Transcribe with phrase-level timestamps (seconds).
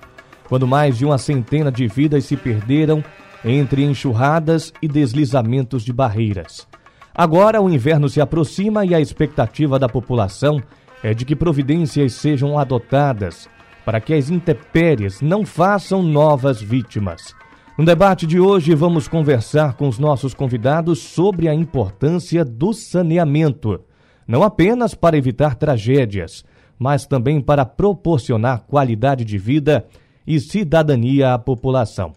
[0.47, 3.03] quando mais de uma centena de vidas se perderam
[3.45, 6.67] entre enxurradas e deslizamentos de barreiras.
[7.13, 10.61] Agora o inverno se aproxima e a expectativa da população
[11.03, 13.47] é de que providências sejam adotadas
[13.85, 17.35] para que as intempéries não façam novas vítimas.
[17.77, 23.79] No debate de hoje, vamos conversar com os nossos convidados sobre a importância do saneamento,
[24.27, 26.43] não apenas para evitar tragédias,
[26.79, 29.85] mas também para proporcionar qualidade de vida
[30.25, 32.13] e cidadania à população.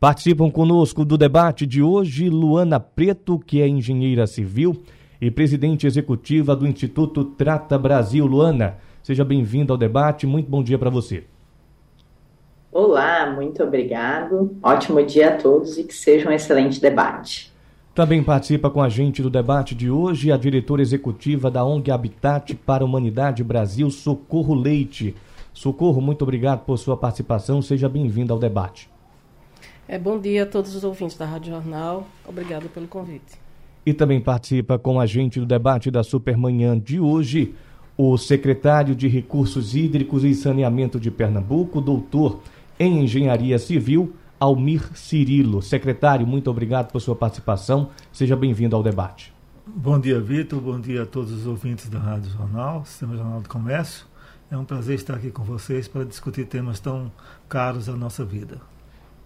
[0.00, 4.82] Participam conosco do debate de hoje Luana Preto, que é engenheira civil
[5.20, 8.24] e presidente executiva do Instituto Trata Brasil.
[8.24, 10.26] Luana, seja bem-vinda ao debate.
[10.26, 11.24] Muito bom dia para você.
[12.72, 14.56] Olá, muito obrigado.
[14.62, 17.52] Ótimo dia a todos e que seja um excelente debate.
[17.94, 22.54] Também participa com a gente do debate de hoje a diretora executiva da ONG Habitat
[22.54, 25.14] para a Humanidade Brasil, Socorro Leite.
[25.52, 27.60] Socorro, muito obrigado por sua participação.
[27.60, 28.88] Seja bem-vinda ao debate.
[29.92, 32.06] É, bom dia a todos os ouvintes da Rádio Jornal.
[32.24, 33.40] Obrigado pelo convite.
[33.84, 37.56] E também participa com a gente do debate da Supermanhã de hoje
[37.96, 42.40] o secretário de Recursos Hídricos e Saneamento de Pernambuco, doutor
[42.78, 45.60] em Engenharia Civil, Almir Cirilo.
[45.60, 47.90] Secretário, muito obrigado por sua participação.
[48.12, 49.34] Seja bem-vindo ao debate.
[49.66, 50.60] Bom dia, Vitor.
[50.60, 54.06] Bom dia a todos os ouvintes da Rádio Jornal, Sistema Jornal do Comércio.
[54.52, 57.10] É um prazer estar aqui com vocês para discutir temas tão
[57.48, 58.60] caros à nossa vida.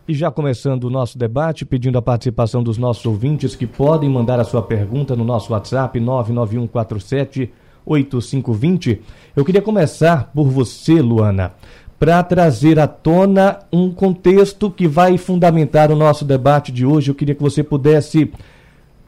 [0.07, 4.39] E já começando o nosso debate, pedindo a participação dos nossos ouvintes que podem mandar
[4.39, 7.51] a sua pergunta no nosso WhatsApp 99147
[7.87, 9.01] 8520.
[9.35, 11.55] Eu queria começar por você, Luana,
[11.99, 17.11] para trazer à tona um contexto que vai fundamentar o nosso debate de hoje.
[17.11, 18.31] Eu queria que você pudesse,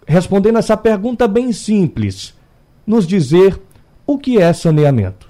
[0.07, 2.35] respondendo essa pergunta bem simples,
[2.87, 3.61] nos dizer
[4.07, 5.29] o que é saneamento.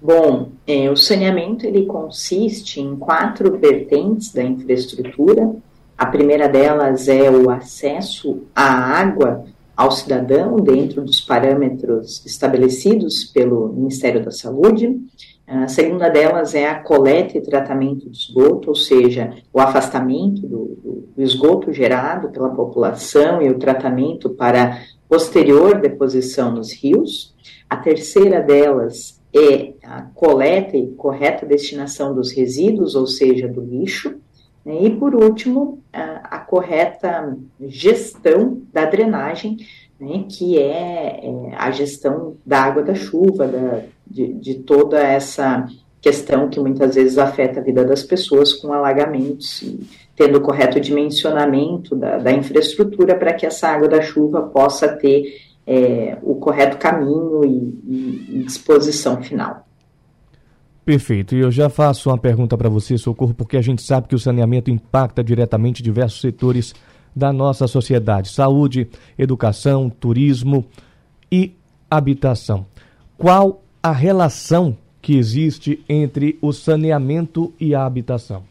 [0.00, 5.56] Bom, é, o saneamento ele consiste em quatro vertentes da infraestrutura.
[5.96, 8.62] A primeira delas é o acesso à
[9.00, 9.44] água
[9.76, 15.00] ao cidadão dentro dos parâmetros estabelecidos pelo Ministério da Saúde.
[15.46, 21.08] A segunda delas é a coleta e tratamento do esgoto, ou seja, o afastamento do,
[21.16, 27.34] do, esgoto gerado pela população e o tratamento para posterior deposição nos rios.
[27.68, 34.16] A terceira delas é a coleta e correta destinação dos resíduos, ou seja, do lixo,
[34.64, 39.56] né, e por último, a, a, correta gestão da drenagem,
[40.00, 45.66] né, que é, é, a gestão da água da chuva, da, de, de toda essa
[46.00, 49.80] questão que muitas vezes afeta a vida das pessoas com alagamentos e
[50.14, 55.47] tendo o correto dimensionamento da, da infraestrutura para que essa água da chuva possa ter
[55.68, 59.68] é, o correto caminho e, e, e disposição final.
[60.82, 61.36] Perfeito.
[61.36, 64.18] E eu já faço uma pergunta para você, Socorro, porque a gente sabe que o
[64.18, 66.74] saneamento impacta diretamente diversos setores
[67.14, 70.64] da nossa sociedade: saúde, educação, turismo
[71.30, 71.54] e
[71.90, 72.64] habitação.
[73.18, 78.44] Qual a relação que existe entre o saneamento e a habitação?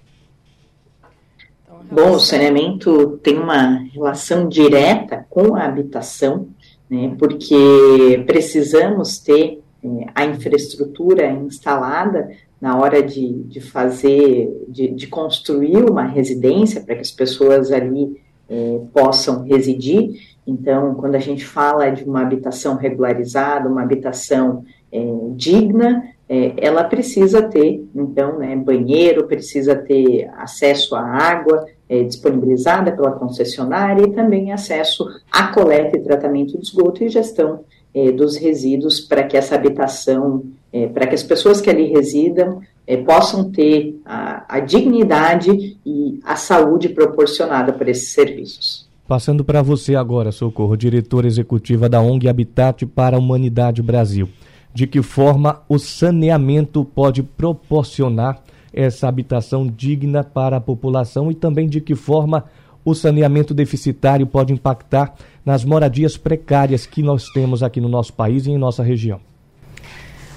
[1.90, 6.50] Bom, o saneamento tem uma relação direta com a habitação,
[6.90, 15.08] né, porque precisamos ter é, a infraestrutura instalada na hora de, de fazer, de, de
[15.08, 20.38] construir uma residência para que as pessoas ali é, possam residir.
[20.46, 25.00] Então, quando a gente fala de uma habitação regularizada, uma habitação é,
[25.36, 32.92] digna, é, ela precisa ter, então, né, banheiro, precisa ter acesso à água é, disponibilizada
[32.92, 37.62] pela concessionária e também acesso à coleta e tratamento do esgoto e gestão
[37.94, 40.44] é, dos resíduos para que essa habitação,
[40.74, 46.20] é, para que as pessoas que ali residam é, possam ter a, a dignidade e
[46.26, 48.86] a saúde proporcionada por esses serviços.
[49.08, 54.28] Passando para você agora, Socorro, diretora executiva da ONG Habitat para a Humanidade Brasil
[54.78, 61.68] de que forma o saneamento pode proporcionar essa habitação digna para a população e também
[61.68, 62.46] de que forma
[62.86, 68.46] o saneamento deficitário pode impactar nas moradias precárias que nós temos aqui no nosso país
[68.46, 69.20] e em nossa região.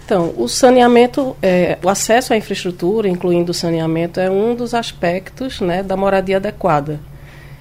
[0.07, 5.61] Então, o saneamento, é, o acesso à infraestrutura, incluindo o saneamento, é um dos aspectos
[5.61, 6.99] né, da moradia adequada.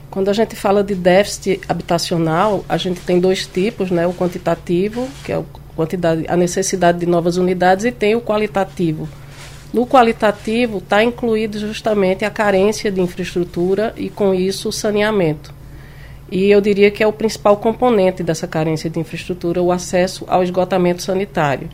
[0.10, 5.06] Quando a gente fala de déficit habitacional, a gente tem dois tipos, né, o quantitativo,
[5.26, 5.44] que é a,
[5.80, 9.08] quantidade, a necessidade de novas unidades, e tem o qualitativo.
[9.74, 15.54] No qualitativo está incluído justamente a carência de infraestrutura e, com isso, o saneamento.
[16.32, 20.44] E eu diria que é o principal componente dessa carência de infraestrutura, o acesso ao
[20.44, 21.70] esgotamento sanitário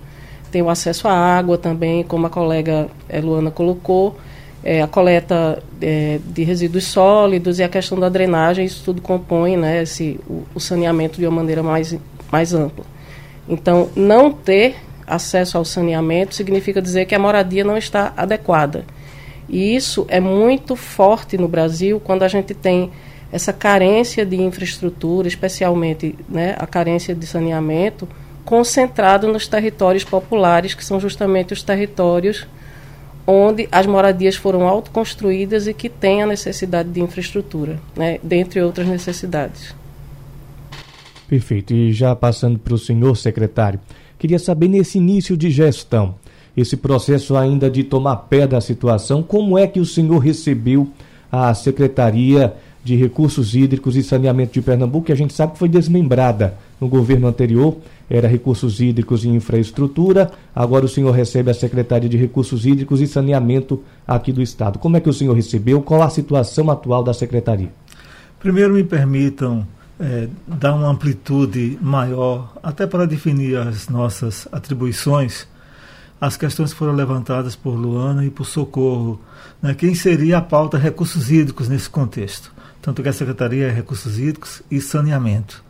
[0.55, 4.15] tem o acesso à água também, como a colega eh, Luana colocou,
[4.63, 9.57] é, a coleta é, de resíduos sólidos e a questão da drenagem, isso tudo compõe
[9.57, 11.93] né, esse, o, o saneamento de uma maneira mais,
[12.31, 12.85] mais ampla.
[13.47, 14.75] Então, não ter
[15.05, 18.85] acesso ao saneamento significa dizer que a moradia não está adequada.
[19.47, 22.91] E isso é muito forte no Brasil quando a gente tem
[23.31, 28.07] essa carência de infraestrutura, especialmente né, a carência de saneamento,
[28.43, 32.47] concentrado nos territórios populares, que são justamente os territórios
[33.27, 38.87] onde as moradias foram autoconstruídas e que têm a necessidade de infraestrutura, né, dentre outras
[38.87, 39.73] necessidades.
[41.27, 41.73] Perfeito.
[41.73, 43.79] E já passando para o senhor secretário,
[44.17, 46.15] queria saber nesse início de gestão,
[46.55, 50.89] esse processo ainda de tomar pé da situação, como é que o senhor recebeu
[51.31, 55.67] a Secretaria de Recursos Hídricos e Saneamento de Pernambuco, que a gente sabe que foi
[55.67, 57.75] desmembrada no governo anterior,
[58.07, 63.07] era Recursos Hídricos e Infraestrutura, agora o senhor recebe a Secretaria de Recursos Hídricos e
[63.07, 64.77] Saneamento aqui do Estado.
[64.77, 65.81] Como é que o senhor recebeu?
[65.81, 67.69] Qual a situação atual da Secretaria?
[68.39, 69.65] Primeiro, me permitam
[69.99, 75.47] é, dar uma amplitude maior, até para definir as nossas atribuições,
[76.19, 79.21] as questões que foram levantadas por Luana e por Socorro.
[79.61, 82.55] Né, quem seria a pauta recursos hídricos nesse contexto?
[82.85, 85.63] tanto que a Secretaria é Recursos Hídricos e Saneamento.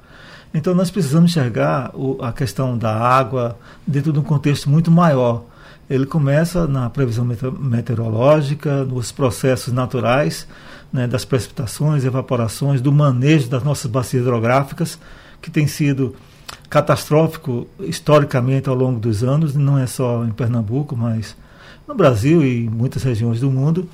[0.53, 3.57] Então nós precisamos enxergar o, a questão da água
[3.87, 5.45] dentro de um contexto muito maior.
[5.89, 7.25] Ele começa na previsão
[7.57, 10.45] meteorológica, nos processos naturais,
[10.91, 14.99] né, das precipitações, evaporações, do manejo das nossas bacias hidrográficas,
[15.41, 16.15] que tem sido
[16.69, 21.35] catastrófico historicamente ao longo dos anos, não é só em Pernambuco, mas
[21.87, 23.87] no Brasil e em muitas regiões do mundo.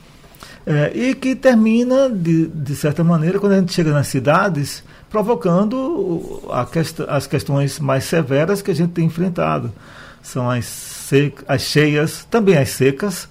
[0.65, 6.41] É, e que termina, de, de certa maneira, quando a gente chega nas cidades, provocando
[6.71, 9.71] quest as questões mais severas que a gente tem enfrentado.
[10.21, 11.11] São as,
[11.47, 13.27] as cheias, também as secas.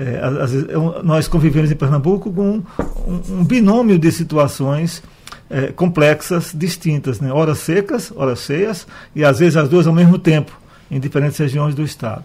[0.00, 2.62] É, as, as, nós convivemos em Pernambuco com
[3.06, 5.02] um, um binômio de situações
[5.50, 7.30] é, complexas, distintas, né?
[7.30, 10.58] horas secas, horas cheias, e às vezes as duas ao mesmo tempo,
[10.90, 12.24] em diferentes regiões do estado.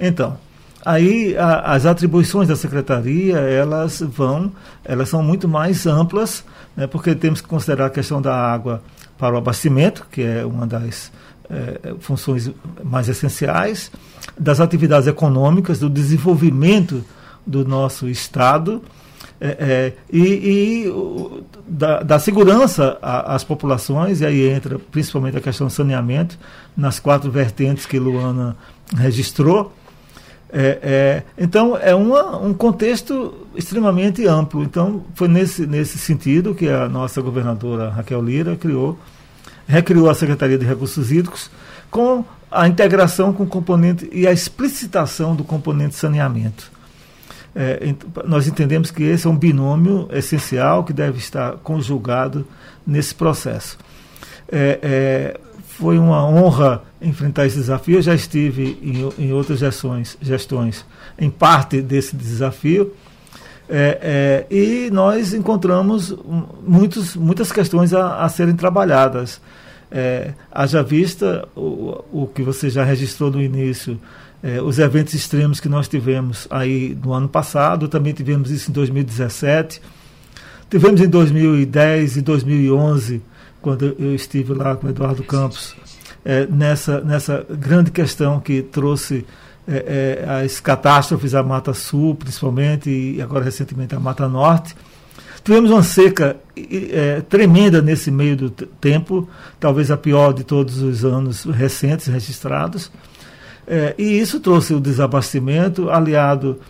[0.00, 0.38] Então,
[0.84, 4.50] Aí a, as atribuições da secretaria elas vão,
[4.84, 6.44] elas são muito mais amplas,
[6.76, 8.82] né, porque temos que considerar a questão da água
[9.16, 11.12] para o abastecimento, que é uma das
[11.50, 12.50] é, funções
[12.82, 13.90] mais essenciais,
[14.38, 17.04] das atividades econômicas, do desenvolvimento
[17.46, 18.82] do nosso estado.
[19.40, 25.66] É, é, e, e da, da, segurança às populações, e aí entra principalmente a questão
[25.66, 26.38] do saneamento,
[26.76, 28.56] nas quatro vertentes que Luana
[28.96, 29.72] registrou,
[30.52, 34.62] é, é, então, é uma, um contexto extremamente amplo.
[34.62, 38.98] Então, foi nesse, nesse sentido que a nossa governadora Raquel Lira criou,
[39.66, 41.50] recriou a Secretaria de Recursos Hídricos
[41.90, 46.70] com a integração com o componente e a explicitação do componente saneamento.
[47.54, 47.94] É,
[48.24, 52.46] nós entendemos que esse é um binômio essencial que deve estar conjugado
[52.86, 53.78] nesse processo.
[54.50, 57.96] É, é, foi uma honra enfrentar esse desafio.
[57.96, 60.84] Eu já estive em, em outras gestões, gestões
[61.18, 62.92] em parte desse desafio.
[63.74, 66.14] É, é, e nós encontramos
[66.62, 69.40] muitos, muitas questões a, a serem trabalhadas.
[69.90, 73.98] É, haja vista o, o que você já registrou no início,
[74.42, 78.74] é, os eventos extremos que nós tivemos aí no ano passado, também tivemos isso em
[78.74, 79.80] 2017,
[80.68, 83.22] tivemos em 2010 e 2011
[83.62, 85.74] quando eu estive lá com o Eduardo Campos,
[86.22, 89.24] é, nessa, nessa grande questão que trouxe
[89.66, 94.74] é, é, as catástrofes à Mata Sul, principalmente, e agora recentemente a Mata Norte.
[95.44, 99.28] Tivemos uma seca é, tremenda nesse meio do tempo,
[99.58, 102.90] talvez a pior de todos os anos recentes registrados.
[103.66, 106.60] É, e isso trouxe o desabastecimento, aliado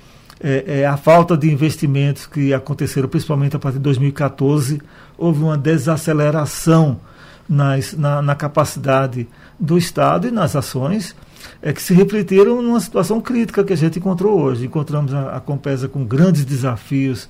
[0.42, 4.80] é, à falta de investimentos que aconteceram principalmente a partir de 2014
[5.16, 7.00] houve uma desaceleração
[7.49, 11.14] nas, na, na, capacidade do Estado e nas ações
[11.61, 14.66] é, que se refletiram numa situação crítica que a gente encontrou hoje.
[14.66, 17.28] Encontramos a, a Compesa com grandes desafios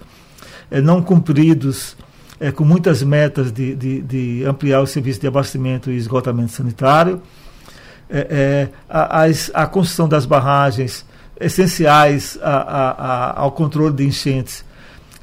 [0.71, 1.97] é, não cumpridos,
[2.41, 7.21] é, com muitas metas de, de, de, ampliar o serviço de abastecimento e esgotamento sanitário.
[8.11, 11.05] é, é, a, a, a, construção das barragens
[11.41, 14.65] essenciais a, ao controle de enchentes,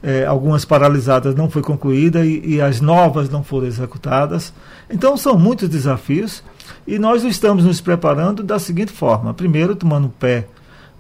[0.02, 4.54] é, algumas paralisadas não foi concluída e, e, as novas não foram executadas.
[4.90, 6.44] Então são muitos desafios
[6.88, 10.48] e nós estamos nos preparando da seguinte forma: primeiro, tomando pé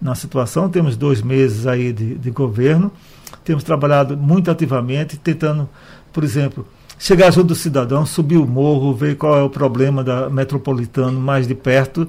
[0.01, 2.91] na situação, temos dois meses aí de, de governo,
[3.43, 5.69] temos trabalhado muito ativamente, tentando,
[6.13, 6.65] por exemplo,
[6.97, 11.47] chegar junto do cidadão, subir o morro, ver qual é o problema da metropolitano mais
[11.47, 12.07] de perto.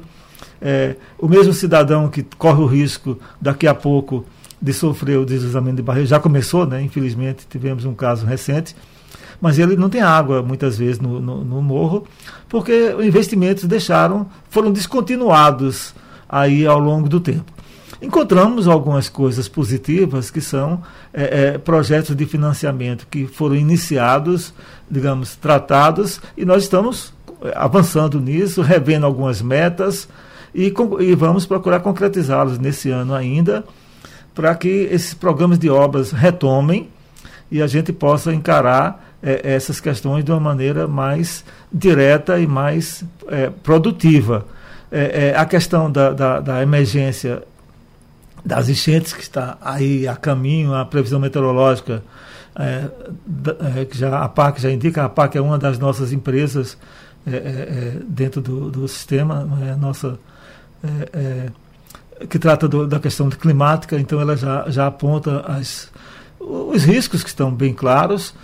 [0.60, 4.26] É, o mesmo cidadão que corre o risco daqui a pouco
[4.60, 6.82] de sofrer o deslizamento de barreira, já começou, né?
[6.82, 8.76] infelizmente tivemos um caso recente,
[9.40, 12.06] mas ele não tem água muitas vezes no, no, no morro,
[12.48, 15.94] porque os investimentos deixaram, foram descontinuados
[16.28, 17.52] aí ao longo do tempo.
[18.02, 20.82] Encontramos algumas coisas positivas que são
[21.12, 24.54] é, é, projetos de financiamento que foram iniciados,
[24.90, 27.12] digamos, tratados, e nós estamos
[27.54, 30.08] avançando nisso, revendo algumas metas
[30.54, 33.64] e, e vamos procurar concretizá-los nesse ano ainda,
[34.34, 36.88] para que esses programas de obras retomem
[37.50, 43.04] e a gente possa encarar é, essas questões de uma maneira mais direta e mais
[43.28, 44.46] é, produtiva.
[44.90, 47.42] É, é a questão da, da, da, emergência
[48.44, 52.02] das enchentes que está aí a caminho, a previsão meteorológica,
[52.58, 52.88] é,
[53.78, 56.76] é, que já a PAC já indica, a PAC é uma das nossas empresas
[57.26, 59.44] é, é, é dentro do, do sistema,
[59.78, 60.18] nossa
[62.28, 65.90] que trata do, da questão climática, então ela já, já aponta as,
[66.40, 68.34] os riscos que estão bem claros.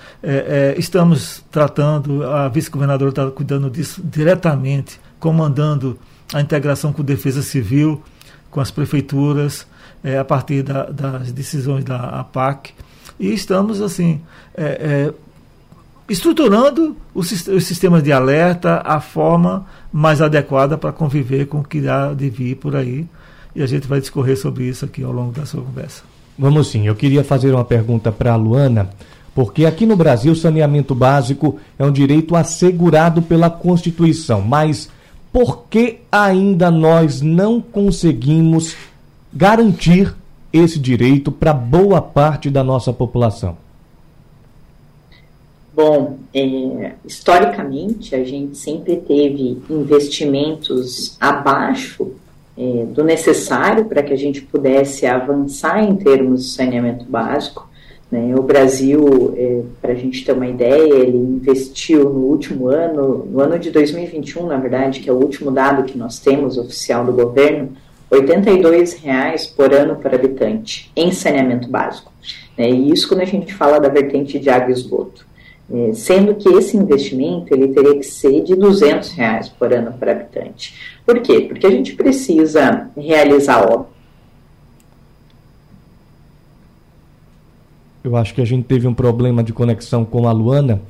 [0.76, 5.98] estamos tratando, a vice-governadora está cuidando disso diretamente, comandando
[6.32, 8.02] a integração com defesa civil,
[8.50, 9.66] com as prefeituras,
[10.02, 12.72] é, a partir da, das decisões da APAC.
[13.18, 14.20] E estamos, assim,
[14.54, 15.14] é, é,
[16.08, 21.88] estruturando os, os sistemas de alerta, a forma mais adequada para conviver com o que
[21.88, 23.06] há de vir por aí.
[23.54, 26.02] E a gente vai discorrer sobre isso aqui ao longo da sua conversa.
[26.38, 26.86] Vamos sim.
[26.86, 28.90] Eu queria fazer uma pergunta para a Luana,
[29.34, 34.90] porque aqui no Brasil o saneamento básico é um direito assegurado pela Constituição, mas
[35.32, 38.74] por que ainda nós não conseguimos
[39.32, 40.14] garantir
[40.52, 43.56] esse direito para boa parte da nossa população?
[45.74, 52.12] Bom, é, historicamente a gente sempre teve investimentos abaixo
[52.58, 57.68] é, do necessário para que a gente pudesse avançar em termos de saneamento básico.
[58.10, 58.34] Né?
[58.36, 63.40] O Brasil, é, para a gente ter uma ideia, ele investiu no último ano, no
[63.40, 67.12] ano de 2021, na verdade, que é o último dado que nós temos oficial do
[67.12, 67.72] governo,
[68.10, 72.12] R$ 82,00 por ano por habitante em saneamento básico.
[72.56, 72.70] Né?
[72.70, 75.26] E isso quando a gente fala da vertente de água e esgoto.
[75.68, 80.08] É, sendo que esse investimento ele teria que ser de 200 reais por ano por
[80.08, 80.74] habitante.
[81.04, 81.40] Por quê?
[81.40, 83.96] Porque a gente precisa realizar obras.
[88.04, 90.80] Eu acho que a gente teve um problema de conexão com a Luana,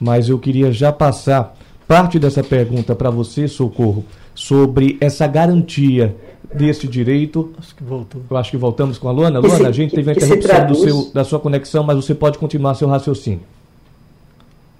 [0.00, 1.54] mas eu queria já passar
[1.86, 4.02] parte dessa pergunta para você, Socorro,
[4.34, 6.16] sobre essa garantia
[6.54, 7.52] desse direito.
[7.58, 8.22] Acho que voltou.
[8.30, 9.38] Eu acho que voltamos com a Luana.
[9.40, 12.74] Luana, a gente teve a interrupção do seu, da sua conexão, mas você pode continuar
[12.74, 13.42] seu raciocínio.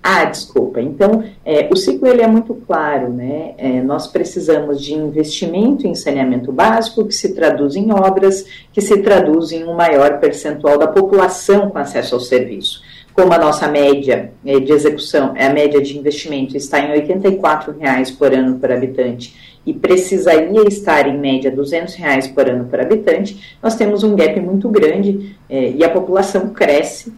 [0.02, 0.80] Ah, desculpa.
[0.80, 3.54] Então, é, o ciclo ele é muito claro, né?
[3.56, 9.00] É, nós precisamos de investimento em saneamento básico que se traduz em obras, que se
[9.00, 12.82] traduz em um maior percentual da população com acesso ao serviço.
[13.14, 18.16] Como a nossa média é, de execução, a média de investimento está em R$ 84,00
[18.16, 23.56] por ano por habitante e precisaria estar em média 200 reais por ano por habitante,
[23.62, 27.12] nós temos um gap muito grande é, e a população cresce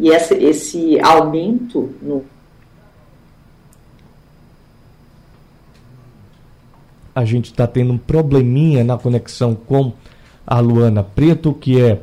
[0.00, 2.24] e, esse aumento no
[7.14, 9.92] a gente está tendo um probleminha na conexão com
[10.46, 12.00] a Luana Preto, que é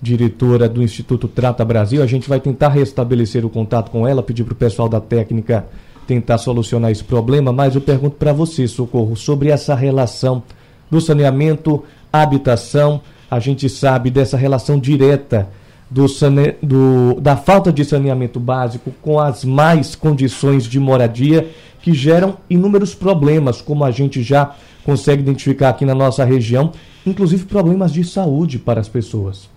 [0.00, 2.02] diretora do Instituto Trata Brasil.
[2.02, 5.66] A gente vai tentar restabelecer o contato com ela, pedir para o pessoal da técnica
[6.06, 10.42] tentar solucionar esse problema, mas eu pergunto para você, Socorro, sobre essa relação
[10.90, 11.82] do saneamento,
[12.12, 13.00] habitação.
[13.30, 15.48] A gente sabe dessa relação direta
[15.90, 16.54] do, sane...
[16.62, 21.50] do, da falta de saneamento básico com as mais condições de moradia
[21.82, 26.72] que geram inúmeros problemas, como a gente já consegue identificar aqui na nossa região,
[27.06, 29.48] inclusive problemas de saúde para as pessoas.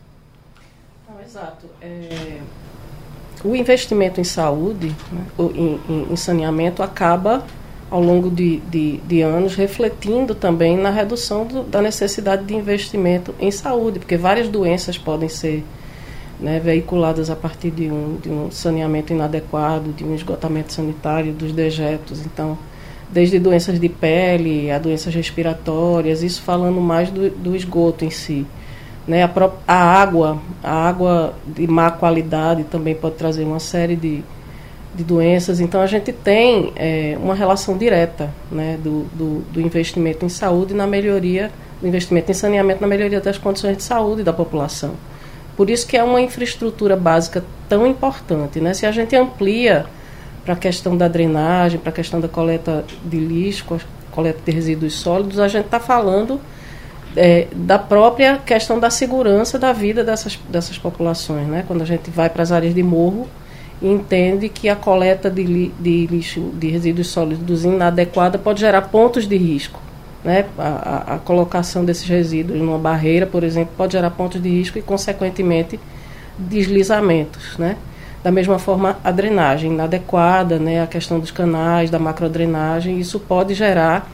[1.08, 1.66] Não, exato.
[1.82, 2.40] É
[3.44, 5.80] o investimento em saúde, né, em,
[6.12, 7.44] em, saneamento, acaba
[7.90, 13.34] ao longo de, de, de, anos refletindo também na redução do, da necessidade de investimento
[13.40, 15.64] em saúde, porque várias doenças podem ser
[16.40, 21.52] né, veiculadas a partir de um, de um saneamento inadequado, de um esgotamento sanitário dos
[21.52, 22.26] dejetos.
[22.26, 22.58] Então,
[23.10, 28.46] desde doenças de pele a doenças respiratórias, isso falando mais do, do esgoto em si.
[29.08, 29.24] Né?
[29.24, 29.32] A,
[29.68, 34.24] a, água, a água de má qualidade também pode trazer uma série de,
[34.94, 35.60] de doenças.
[35.60, 40.74] Então a gente tem é, uma relação direta né, do, do, do, investimento em saúde
[40.74, 41.50] na melhoria,
[41.82, 44.96] do investimento em saneamento na melhoria das condições de saúde da população.
[45.58, 48.60] Por isso que é uma infraestrutura básica tão importante.
[48.62, 48.76] Né?
[48.76, 49.88] Se a gente amplia
[50.46, 53.66] para a questão da drenagem, para a questão da coleta de lixo,
[54.12, 56.40] coleta de resíduos sólidos, a gente está falando
[57.16, 61.48] é, da própria questão da segurança da vida dessas, dessas populações.
[61.48, 61.66] Né?
[61.68, 63.28] Quando a gente vai para as áreas de morro
[63.82, 69.28] entende que a coleta de, li, de lixo, de resíduos sólidos inadequada pode gerar pontos
[69.28, 69.80] de risco.
[70.24, 70.46] Né?
[70.58, 74.82] A, a, colocação desses resíduos numa barreira, por exemplo, pode gerar pontos de risco e,
[74.82, 75.80] consequentemente,
[76.38, 77.58] deslizamentos.
[77.58, 77.78] Né?
[78.24, 83.54] Da mesma forma, a drenagem inadequada, né, a questão dos canais, da macrodrenagem, isso pode
[83.54, 84.10] gerar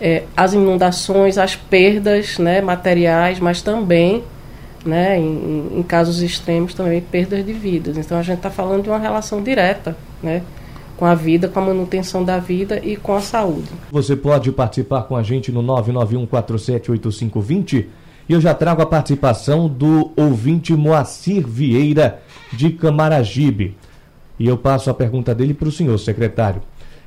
[0.00, 4.22] é, as inundações, as perdas né, materiais, mas também,
[4.84, 7.96] né, em, em, casos extremos, também perdas de vidas.
[7.96, 10.42] Então a gente está falando de uma relação direta né,
[11.00, 13.70] com a vida, com a manutenção da vida e com a saúde.
[13.90, 17.86] Você pode participar com a gente no 991478520
[18.28, 22.20] e eu já trago a participação do ouvinte Moacir Vieira
[22.52, 23.78] de Camaragibe.
[24.38, 26.60] E eu passo a pergunta dele para o senhor secretário.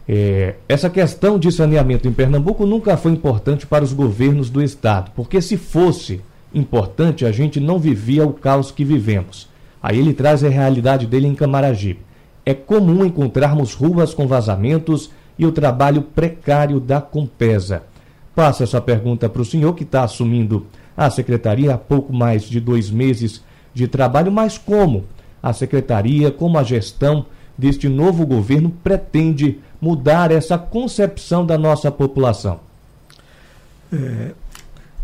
[0.09, 5.12] É, essa questão de saneamento em Pernambuco nunca foi importante para os governos do estado,
[5.15, 6.19] porque se fosse
[6.51, 9.47] importante, a gente não vivia o caos que vivemos.
[9.81, 12.00] Aí ele traz a realidade dele em Camaragibe.
[12.45, 17.83] É comum encontrarmos ruas com vazamentos e o trabalho precário da Compesa.
[18.35, 22.59] Passo essa pergunta para o senhor que está assumindo a secretaria há pouco mais de
[22.59, 23.41] dois meses
[23.73, 25.05] de trabalho, mas como
[25.41, 27.25] a secretaria, como a gestão
[27.57, 32.59] deste novo governo pretende mudar essa concepção da nossa população?
[33.91, 34.31] É,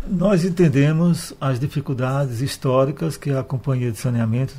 [0.08, 4.54] nós entendemos as dificuldades históricas que a companhia de saneamento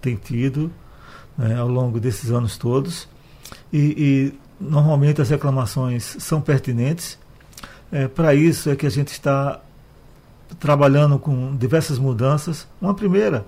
[0.00, 0.70] tem tido
[1.36, 3.08] né, ao longo desses anos todos
[3.72, 7.18] e, e normalmente as reclamações são pertinentes.
[7.90, 9.60] É, Para isso é que a gente está
[10.58, 12.66] trabalhando com diversas mudanças.
[12.80, 13.44] Uma primeira,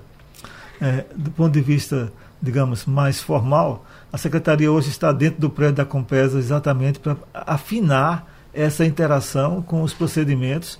[0.80, 5.76] é, do ponto de vista, digamos, mais formal, a secretaria hoje está dentro do prédio
[5.76, 10.78] da Compesa exatamente para afinar essa interação com os procedimentos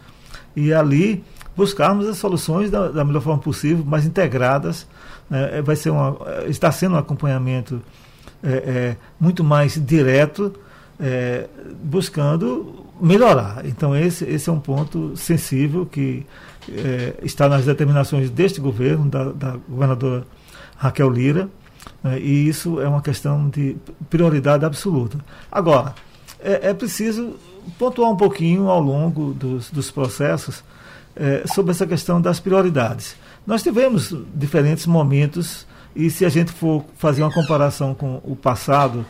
[0.54, 1.22] e ali
[1.54, 4.86] buscarmos as soluções da, da melhor forma possível, mais integradas.
[5.30, 7.82] É, vai ser uma, está sendo um acompanhamento
[8.42, 10.54] é, é, muito mais direto,
[11.00, 11.46] é,
[11.82, 13.64] buscando melhorar.
[13.66, 16.24] Então, esse, esse é um ponto sensível que
[16.68, 20.24] é, está nas determinações deste governo, da, da governadora
[20.76, 21.48] Raquel Lira,
[22.02, 23.76] né, e isso é uma questão de
[24.08, 25.18] prioridade absoluta.
[25.50, 25.94] Agora,
[26.40, 27.34] é, é preciso
[27.78, 30.62] pontuar um pouquinho ao longo dos, dos processos
[31.14, 33.16] é, sobre essa questão das prioridades.
[33.46, 39.06] Nós tivemos diferentes momentos, e se a gente for fazer uma comparação com o passado,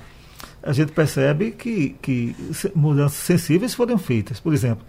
[0.62, 2.36] a gente percebe que, que
[2.74, 4.38] mudanças sensíveis foram feitas.
[4.38, 4.84] Por exemplo,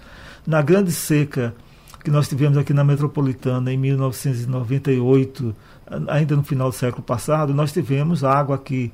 [0.45, 1.55] na grande seca
[2.03, 5.55] que nós tivemos aqui na metropolitana em 1998,
[6.07, 8.91] ainda no final do século passado, nós tivemos água aqui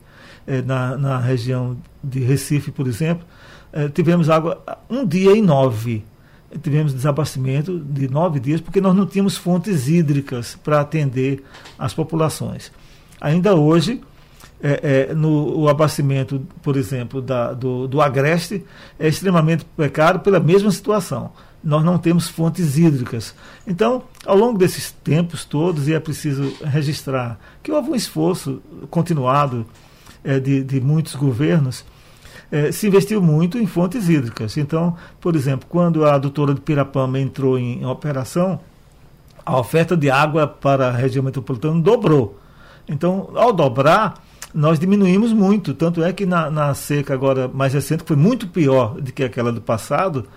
[0.47, 3.25] eh, na, na região de Recife, por exemplo,
[3.71, 6.03] eh, tivemos água um dia em nove.
[6.61, 11.43] Tivemos desabastecimento de nove dias, porque nós não tínhamos fontes hídricas para atender
[11.77, 12.71] as populações.
[13.19, 14.01] Ainda hoje,
[14.61, 18.63] é, é, no o abastecimento, por exemplo, da, do, do Agreste
[18.97, 21.31] é extremamente precário pela mesma situação.
[21.61, 23.35] Nós não temos fontes hídricas.
[23.67, 29.65] Então, ao longo desses tempos todos, e é preciso registrar que houve um esforço continuado
[30.23, 31.83] é, de, de muitos governos,
[32.53, 34.57] é, se investiu muito em fontes hídricas.
[34.57, 38.59] Então, por exemplo, quando a adutora de Pirapama entrou em, em operação,
[39.43, 42.37] a oferta de água para a região metropolitana dobrou.
[42.87, 45.73] Então, ao dobrar, nós diminuímos muito.
[45.73, 49.23] Tanto é que na, na, seca agora mais recente, que foi muito pior do que
[49.23, 50.27] aquela do passado,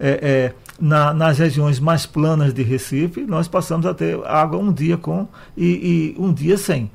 [0.00, 4.72] é, é, na, nas regiões mais planas de Recife, nós passamos a ter água um
[4.72, 6.90] dia com e, e um dia sem.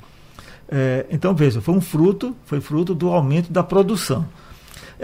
[0.68, 4.26] É, então, veja, foi um fruto, foi fruto do aumento da produção.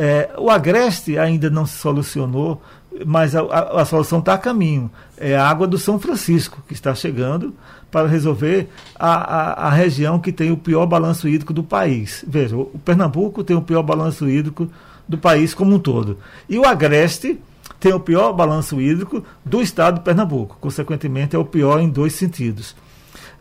[0.01, 2.61] É, o agreste ainda não se solucionou,
[3.05, 4.89] mas a, a, a solução está a caminho.
[5.17, 7.53] É a água do São Francisco, que está chegando
[7.91, 12.23] para resolver a, a, a, região que tem o pior balanço hídrico do país.
[12.25, 14.69] Veja, o Pernambuco tem o pior balanço hídrico
[15.05, 16.17] do país como um todo.
[16.47, 17.37] E o Agreste
[17.77, 20.57] tem o pior balanço hídrico do estado de Pernambuco.
[20.61, 22.73] Consequentemente, é o pior em dois sentidos.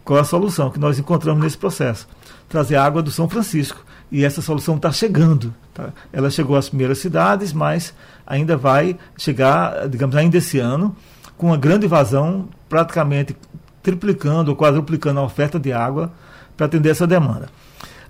[0.05, 2.09] qual a solução que nós encontramos nesse processo?
[2.49, 3.87] Trazer água do São Francisco.
[4.11, 5.55] E essa solução está chegando.
[5.75, 5.91] Tá?
[6.13, 7.95] Ela chegou às primeiras cidades, mas
[8.27, 10.97] ainda vai chegar, digamos, ainda esse ano,
[11.37, 13.37] com uma grande vazão, praticamente
[13.83, 16.13] triplicando ou quadruplicando a oferta de água
[16.57, 17.49] para atender essa demanda.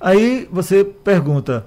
[0.01, 1.67] Aí você pergunta,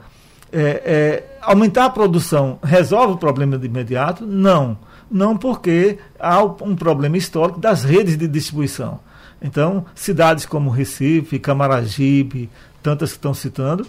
[0.51, 4.25] é, é, aumentar a produção resolve o problema de imediato?
[4.25, 4.77] Não.
[5.09, 8.99] Não porque há um problema histórico das redes de distribuição.
[9.41, 12.49] Então, cidades como Recife, Camaragibe,
[12.81, 13.85] tantas que estão citando,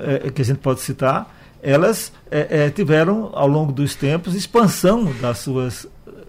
[0.00, 5.04] é, que a gente pode citar, elas é, é, tiveram, ao longo dos tempos, expansão
[5.20, 5.86] das suas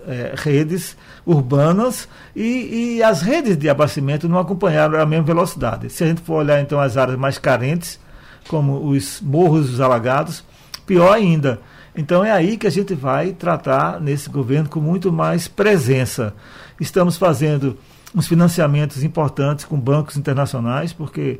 [0.07, 0.95] é, redes
[1.25, 5.89] urbanas e, e, as redes de abastecimento não acompanharam a mesma velocidade.
[5.89, 7.99] Se a gente for olhar então as áreas mais carentes,
[8.47, 10.43] como os morros os alagados,
[10.85, 11.59] pior ainda.
[11.95, 16.33] Então é aí que a gente vai tratar nesse governo com muito mais presença.
[16.79, 17.77] Estamos fazendo
[18.15, 21.39] uns financiamentos importantes com bancos internacionais, porque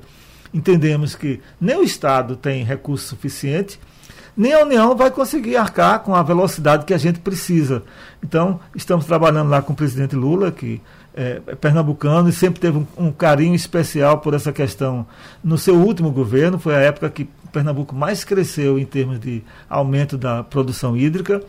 [0.53, 3.79] entendemos que nem o Estado tem recurso suficiente
[4.35, 7.83] nem a União vai conseguir arcar com a velocidade que a gente precisa.
[8.23, 10.81] Então, estamos trabalhando lá com o presidente Lula, que
[11.15, 15.05] é, é pernambucano e sempre teve um, um, carinho especial por essa questão.
[15.43, 20.17] No seu último governo, foi a época que Pernambuco mais cresceu em termos de aumento
[20.17, 21.39] da produção hídrica,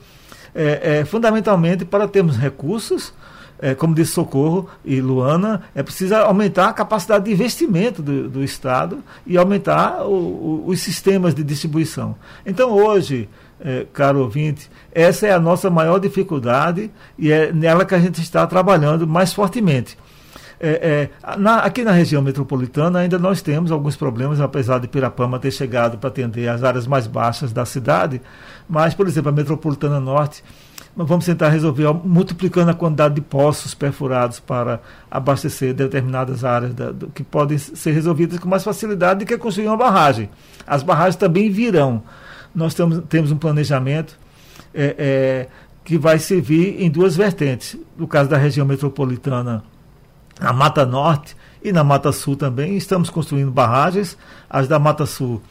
[0.54, 3.14] é, é fundamentalmente para termos recursos
[3.58, 8.44] é, como disse Socorro e Luana, é preciso aumentar a capacidade de investimento do, do
[8.44, 12.16] Estado e aumentar o, o, os sistemas de distribuição.
[12.44, 13.28] Então, hoje,
[13.60, 18.20] é, caro ouvinte, essa é a nossa maior dificuldade e é nela que a gente
[18.20, 19.96] está trabalhando mais fortemente.
[20.60, 25.38] É, é, na, aqui na região metropolitana ainda nós temos alguns problemas, apesar de Pirapama
[25.38, 28.20] ter chegado para atender as áreas mais baixas da cidade,
[28.68, 30.42] mas, por exemplo, a metropolitana norte
[30.96, 34.80] vamos tentar resolver multiplicando a quantidade de poços perfurados para
[35.10, 39.66] abastecer determinadas áreas da, do, que podem ser resolvidas com mais facilidade do que construir
[39.66, 40.30] uma barragem.
[40.66, 42.02] As barragens também virão.
[42.54, 44.16] Nós temos, temos um planejamento
[44.72, 45.48] é, é,
[45.84, 47.76] que vai servir em duas vertentes.
[47.98, 49.64] No caso da região metropolitana,
[50.40, 54.16] na Mata Norte e na Mata Sul também, estamos construindo barragens.
[54.48, 55.42] As da Mata Sul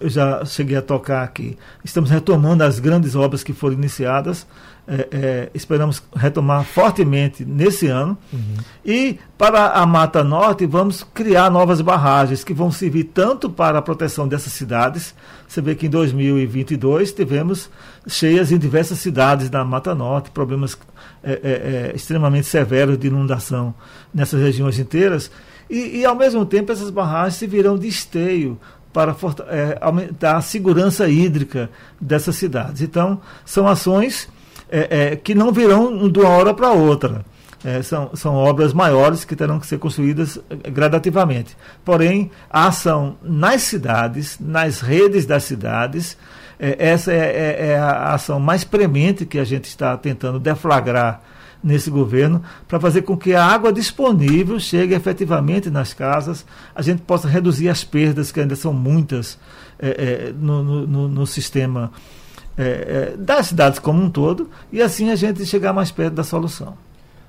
[0.00, 1.56] eu já cheguei a tocar aqui.
[1.84, 4.46] Estamos retomando as grandes obras que foram iniciadas
[4.88, 8.16] é, é, esperamos retomar fortemente nesse ano.
[8.32, 8.56] Uhum.
[8.84, 13.82] E para a Mata Norte, vamos criar novas barragens que vão servir tanto para a
[13.82, 15.14] proteção dessas cidades.
[15.48, 17.68] Você vê que em 2022 tivemos
[18.06, 20.78] cheias em diversas cidades da Mata Norte, problemas
[21.22, 23.74] é, é, é, extremamente severos de inundação
[24.14, 25.30] nessas regiões inteiras.
[25.68, 28.56] E, e, ao mesmo tempo, essas barragens servirão de esteio
[28.92, 29.14] para
[29.48, 31.68] é, aumentar a segurança hídrica
[32.00, 32.82] dessas cidades.
[32.82, 34.28] Então, são ações
[34.70, 37.24] é, é, que não virão de uma hora para outra.
[37.64, 41.56] É, são, são obras maiores que terão que ser construídas é, gradativamente.
[41.84, 46.16] Porém, a ação nas cidades, nas redes das cidades,
[46.60, 51.22] é, essa é, é, a ação mais premente que a gente está tentando deflagrar
[51.64, 57.02] nesse governo para fazer com que a água disponível chegue efetivamente nas casas, a gente
[57.02, 59.38] possa reduzir as perdas, que ainda são muitas
[60.38, 61.90] no, no, no sistema
[62.56, 66.24] é, é, das cidades como um todo, e assim a gente chegar mais perto da
[66.24, 66.74] solução.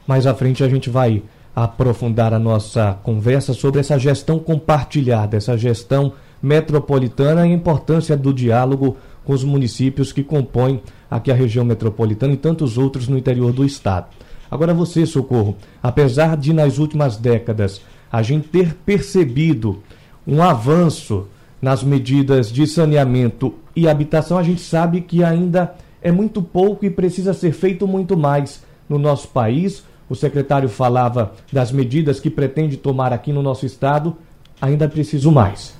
[0.07, 1.23] Mais à frente a gente vai
[1.55, 8.33] aprofundar a nossa conversa sobre essa gestão compartilhada, essa gestão metropolitana e a importância do
[8.33, 13.51] diálogo com os municípios que compõem aqui a região metropolitana e tantos outros no interior
[13.51, 14.07] do estado.
[14.49, 19.83] Agora você, Socorro, apesar de nas últimas décadas a gente ter percebido
[20.25, 21.27] um avanço
[21.61, 26.89] nas medidas de saneamento e habitação, a gente sabe que ainda é muito pouco e
[26.89, 29.83] precisa ser feito muito mais no nosso país.
[30.09, 34.15] O secretário falava das medidas que pretende tomar aqui no nosso estado,
[34.61, 35.75] ainda preciso mais.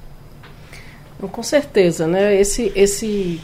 [1.32, 2.40] Com certeza, né?
[2.40, 3.40] Esse, esse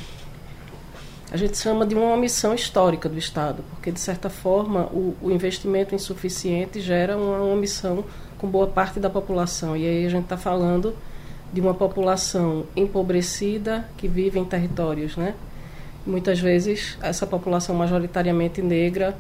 [1.32, 5.32] a gente chama de uma omissão histórica do Estado, porque de certa forma o, o
[5.32, 8.06] investimento insuficiente gera uma omissão
[8.38, 9.76] com boa parte da população.
[9.76, 10.94] E aí a gente está falando
[11.54, 15.36] de uma população empobrecida que vive em territórios, né?
[16.06, 19.16] Muitas vezes essa população majoritariamente negra,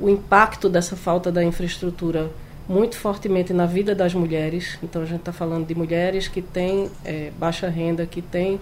[0.00, 2.30] o impacto dessa falta da infraestrutura
[2.68, 4.78] muito fortemente na vida das mulheres.
[4.82, 8.58] Então a gente está falando de mulheres que têm é, baixa renda, que têm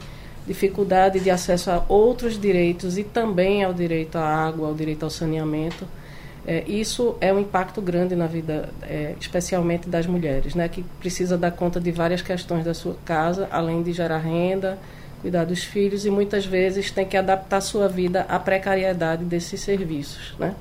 [0.46, 5.10] dificuldade de acesso a outros direitos e também ao direito à água, ao direito ao
[5.10, 5.86] saneamento.
[6.46, 11.38] É, isso é um impacto grande na vida, é, especialmente das mulheres, né, que precisa
[11.38, 14.76] dar conta de várias questões da sua casa, além de gerar renda,
[15.20, 20.34] cuidar dos filhos e muitas vezes tem que adaptar sua vida à precariedade desses serviços,
[20.36, 20.56] né?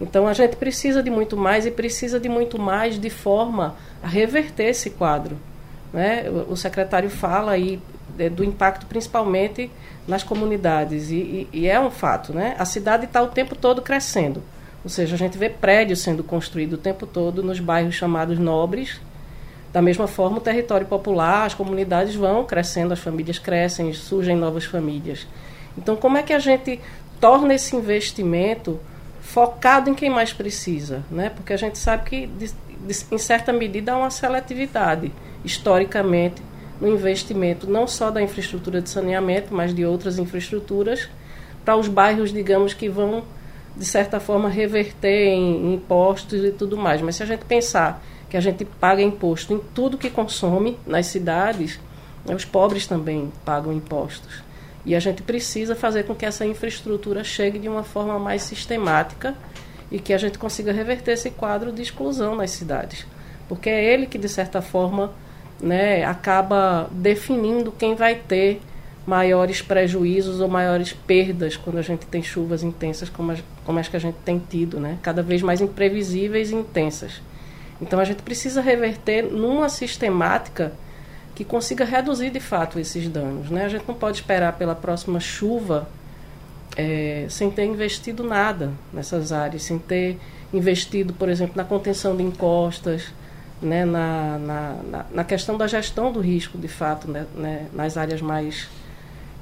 [0.00, 4.06] Então a gente precisa de muito mais e precisa de muito mais de forma a
[4.06, 5.36] reverter esse quadro.
[5.92, 6.26] Né?
[6.48, 7.80] O, secretário fala aí
[8.36, 9.70] do impacto principalmente
[10.06, 12.54] nas comunidades e, e, e é um fato, né?
[12.58, 14.42] A cidade está o tempo todo crescendo,
[14.84, 19.00] ou seja, a gente vê prédios sendo construídos o tempo todo nos bairros chamados nobres.
[19.72, 24.64] Da mesma forma, o território popular, as comunidades vão crescendo, as famílias crescem, surgem novas
[24.64, 25.26] famílias.
[25.76, 26.80] Então, como é que a gente
[27.20, 28.80] torna esse investimento
[29.20, 31.28] focado em quem mais precisa, né?
[31.28, 35.12] Porque a gente sabe que, de, de, em certa medida, há uma seletividade,
[35.44, 36.42] historicamente,
[36.80, 41.08] no investimento não só da infraestrutura de saneamento, mas de outras infraestruturas,
[41.64, 43.24] para os bairros, digamos, que vão,
[43.78, 47.00] de certa forma, reverter em, impostos e tudo mais.
[47.00, 51.06] Mas se a gente pensar que a gente paga imposto em tudo que consome nas
[51.06, 51.80] cidades,
[52.26, 54.42] né, os pobres também pagam impostos.
[54.84, 59.34] E a gente precisa fazer com que essa infraestrutura chegue de uma forma mais sistemática
[59.90, 63.06] e que a gente consiga reverter esse quadro de exclusão nas cidades.
[63.48, 65.12] Porque é ele que, de certa forma,
[65.60, 68.60] né, acaba definindo quem vai ter
[69.08, 73.88] maiores prejuízos ou maiores perdas quando a gente tem chuvas intensas como as, como as
[73.88, 74.98] que a gente tem tido, né?
[75.02, 77.22] cada vez mais imprevisíveis e intensas.
[77.80, 80.72] Então a gente precisa reverter numa sistemática
[81.34, 83.48] que consiga reduzir de fato esses danos.
[83.48, 83.64] Né?
[83.64, 85.88] A gente não pode esperar pela próxima chuva
[86.76, 90.18] é, sem ter investido nada nessas áreas, sem ter
[90.52, 93.06] investido, por exemplo, na contenção de encostas,
[93.62, 98.20] né, na, na, na, questão da gestão do risco, de fato, né, né, nas áreas
[98.20, 98.68] mais,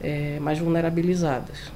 [0.03, 1.73] é, mais vulnerabilizadas.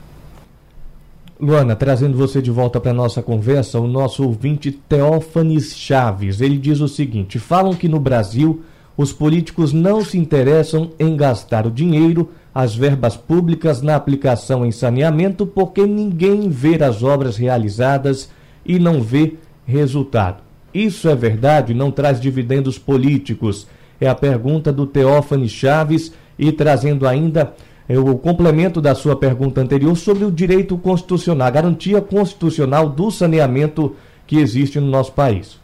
[1.40, 6.58] Luana, trazendo você de volta para a nossa conversa, o nosso ouvinte Teófanes Chaves, ele
[6.58, 8.62] diz o seguinte: falam que no Brasil
[8.94, 14.70] os políticos não se interessam em gastar o dinheiro, as verbas públicas na aplicação em
[14.70, 18.30] saneamento, porque ninguém vê as obras realizadas
[18.66, 20.42] e não vê resultado.
[20.74, 21.72] Isso é verdade?
[21.72, 23.66] Não traz dividendos políticos?
[23.98, 27.54] É a pergunta do Teófane Chaves e trazendo ainda
[27.98, 33.96] o complemento da sua pergunta anterior sobre o direito constitucional, a garantia constitucional do saneamento
[34.26, 35.58] que existe no nosso país.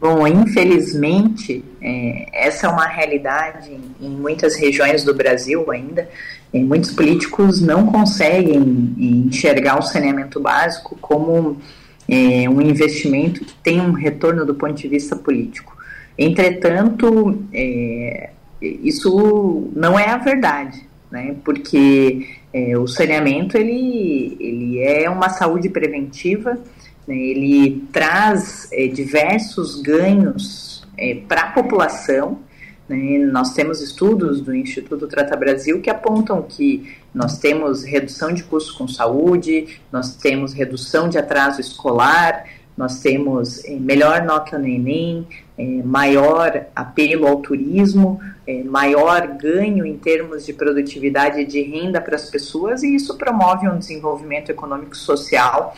[0.00, 6.08] Bom, infelizmente, é, essa é uma realidade em, muitas regiões do Brasil ainda.
[6.52, 11.60] É, muitos políticos não conseguem enxergar o saneamento básico como
[12.08, 15.76] é, um investimento que tem um retorno do ponto de vista político.
[16.16, 21.36] Entretanto, é, isso não é a verdade, né?
[21.44, 26.58] porque é, o saneamento ele, ele é uma saúde preventiva
[27.06, 32.40] né, ele traz é, diversos ganhos é, para a população.
[32.88, 38.42] Né, nós temos estudos do Instituto Trata Brasil que apontam que nós temos redução de
[38.44, 42.44] custos com saúde, nós temos redução de atraso escolar,
[42.76, 49.86] nós temos é, melhor nota no Enem, é, maior apelo ao turismo, é, maior ganho
[49.86, 54.50] em termos de produtividade e de renda para as pessoas, e isso promove um desenvolvimento
[54.50, 55.74] econômico social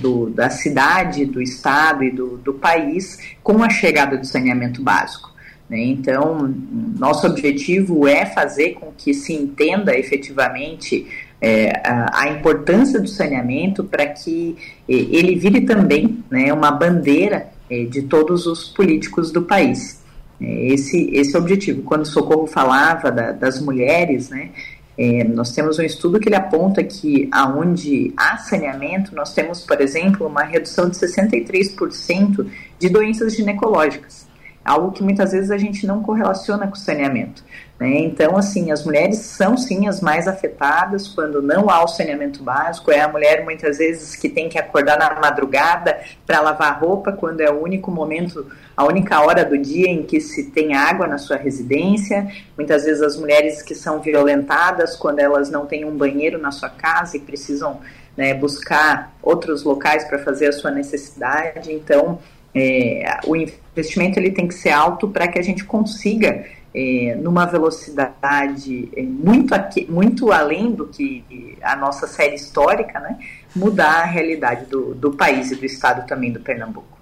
[0.00, 5.32] do, da cidade, do estado e do, do país com a chegada do saneamento básico.
[5.68, 5.78] Né?
[5.80, 6.52] Então,
[6.98, 11.06] nosso objetivo é fazer com que se entenda efetivamente
[11.40, 14.56] é, a, a, importância do saneamento para que
[14.88, 20.02] ele vire também né, uma bandeira é, de todos os políticos do país.
[20.40, 21.82] É, esse, esse é o objetivo.
[21.82, 24.50] Quando o Socorro falava da, das mulheres, né,
[24.96, 29.80] é, nós temos um estudo que ele aponta que aonde há saneamento, nós temos, por
[29.80, 32.46] exemplo, uma redução de 63%
[32.78, 34.28] de doenças ginecológicas
[34.68, 37.42] algo que muitas vezes a gente não correlaciona com saneamento.
[37.78, 38.00] Né?
[38.00, 42.90] Então, assim, as mulheres são sim as mais afetadas quando não há o saneamento básico.
[42.90, 47.40] É a mulher muitas vezes que tem que acordar na madrugada para lavar roupa, quando
[47.40, 51.18] é o único momento, a única hora do dia em que se tem água na
[51.18, 52.26] sua residência.
[52.56, 56.68] Muitas vezes as mulheres que são violentadas quando elas não têm um banheiro na sua
[56.68, 57.80] casa e precisam
[58.16, 61.72] né, buscar outros locais para fazer a sua necessidade.
[61.72, 62.18] Então,
[62.52, 66.44] é, o investimento ele tem que ser alto para que a gente consiga,
[66.78, 73.18] é, numa velocidade é, muito, aqui, muito além do que a nossa série histórica, né,
[73.54, 76.96] mudar a realidade do, do país e do estado também do Pernambuco.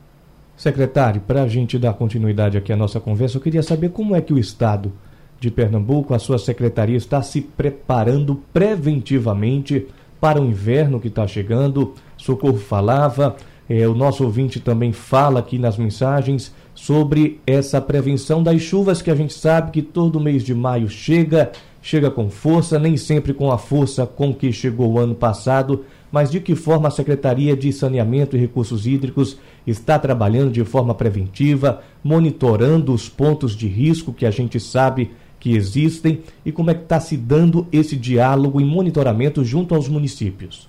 [0.56, 4.22] Secretário, para a gente dar continuidade aqui à nossa conversa, eu queria saber como é
[4.22, 4.90] que o estado
[5.38, 9.86] de Pernambuco, a sua secretaria, está se preparando preventivamente
[10.18, 11.92] para o inverno que está chegando.
[12.16, 13.36] Socorro falava
[13.68, 19.10] é, o nosso ouvinte também fala aqui nas mensagens sobre essa prevenção das chuvas que
[19.10, 23.50] a gente sabe que todo mês de maio chega, chega com força, nem sempre com
[23.50, 27.72] a força com que chegou o ano passado, mas de que forma a Secretaria de
[27.72, 34.26] Saneamento e Recursos Hídricos está trabalhando de forma preventiva, monitorando os pontos de risco que
[34.26, 35.10] a gente sabe
[35.40, 39.88] que existem e como é que está se dando esse diálogo e monitoramento junto aos
[39.88, 40.68] municípios?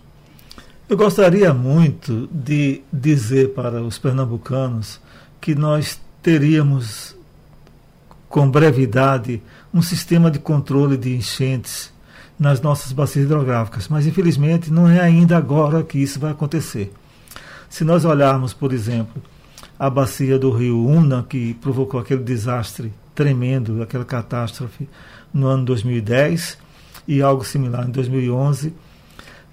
[0.89, 5.01] Eu gostaria muito de dizer para os pernambucanos
[5.39, 7.15] que nós teríamos
[8.29, 9.41] com brevidade
[9.73, 11.93] um sistema de controle de enchentes
[12.37, 16.93] nas nossas bacias hidrográficas, mas infelizmente não é ainda agora que isso vai acontecer.
[17.69, 19.21] Se nós olharmos, por exemplo,
[19.77, 24.87] a bacia do rio Una, que provocou aquele desastre tremendo, aquela catástrofe
[25.33, 26.57] no ano 2010
[27.07, 28.73] e algo similar em 2011,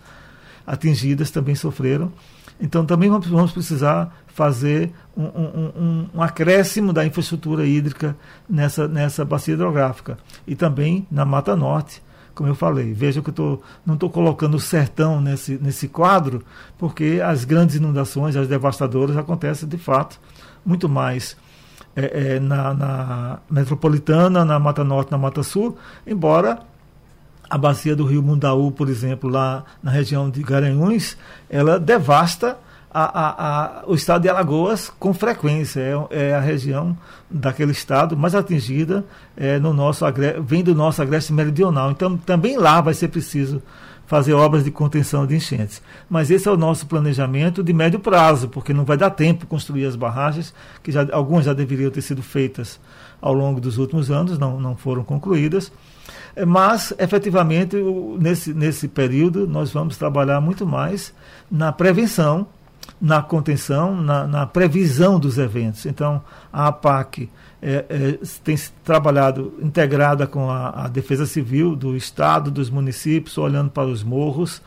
[0.66, 2.12] atingidas também sofreram.
[2.60, 8.16] Então também vamos, vamos precisar fazer um, um, um, um, acréscimo da infraestrutura hídrica
[8.50, 10.18] nessa, nessa bacia hidrográfica.
[10.46, 12.02] E também na Mata Norte,
[12.38, 12.94] como eu falei.
[12.94, 16.44] Veja que eu tô, não estou colocando o sertão nesse, nesse quadro,
[16.78, 20.20] porque as grandes inundações, as devastadoras, acontecem de fato
[20.64, 21.36] muito mais
[21.96, 26.60] é, é, na, na metropolitana, na Mata Norte, na Mata Sul, embora
[27.50, 31.18] a bacia do rio Mundaú, por exemplo, lá na região de Garanhuns,
[31.50, 32.58] ela devasta
[33.06, 35.82] a, a, o estado de Alagoas com frequência.
[36.10, 36.98] É, é, a região
[37.30, 39.06] daquele estado mais atingida
[39.36, 40.06] é, no nosso
[40.44, 41.92] vem do nosso agreste meridional.
[41.92, 43.62] Então, também lá vai ser preciso
[44.08, 45.82] fazer obras de contenção de enchentes.
[46.10, 49.86] Mas esse é o nosso planejamento de médio prazo, porque não vai dar tempo construir
[49.86, 52.80] as barragens, que já, algumas já deveriam ter sido feitas
[53.22, 55.72] ao longo dos últimos anos, não, não foram concluídas.
[56.36, 57.76] É, mas, efetivamente,
[58.20, 61.14] nesse, nesse período, nós vamos trabalhar muito mais
[61.52, 62.48] na prevenção,
[63.00, 65.86] na contenção, na, na previsão dos eventos.
[65.86, 66.22] Então,
[66.52, 67.30] a APAC
[67.62, 73.70] é, é, tem trabalhado integrada com a, a Defesa Civil do Estado, dos municípios, olhando
[73.70, 74.62] para os morros.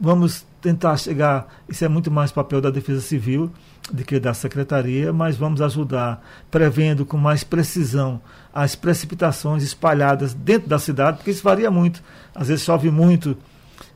[0.00, 3.50] Vamos tentar chegar, isso é muito mais papel da Defesa Civil
[3.92, 8.20] do que da Secretaria, mas vamos ajudar prevendo com mais precisão
[8.54, 12.02] as precipitações espalhadas dentro da cidade, porque isso varia muito.
[12.34, 13.36] Às vezes chove muito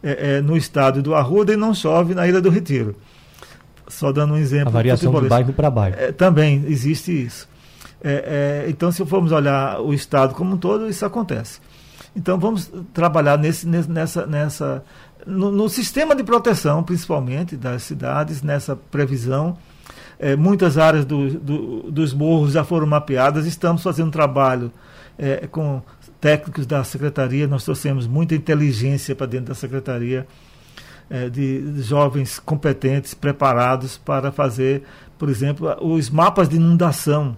[0.03, 2.97] é, é, no estado do Arruda e não chove na Ilha do Retiro.
[3.89, 4.69] Só dando um exemplo.
[4.69, 5.97] A variação de bairro para bairro.
[5.99, 7.49] É, também existe isso.
[8.03, 11.61] É, é, então, se formos olhar o estado como um todo, isso acontece.
[12.15, 14.85] Então, vamos trabalhar nesse, nessa, nessa
[15.27, 19.57] no, no sistema de proteção, principalmente das cidades, nessa previsão
[20.19, 23.47] é, muitas áreas do, do, dos morros já foram mapeadas.
[23.47, 24.73] Estamos fazendo um trabalho
[25.19, 25.83] é, com
[26.21, 27.47] técnicos da secretaria.
[27.47, 30.27] Nós trouxemos muita inteligência para dentro da secretaria,
[31.09, 34.83] é, de, de jovens competentes, preparados para fazer,
[35.19, 37.37] por exemplo, os mapas de inundação